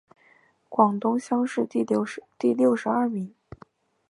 [0.67, 3.35] 广东乡试第六十二名。